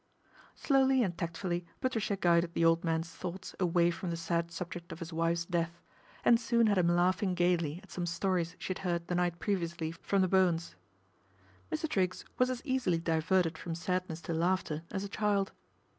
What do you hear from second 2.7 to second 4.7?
man's thoughts away from the sad